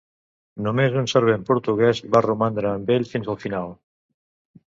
[0.67, 3.77] Només un servent portuguès va romandre amb ell fins al final.